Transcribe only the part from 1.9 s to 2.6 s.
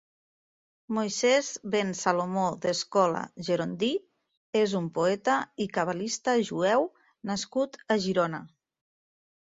Salomó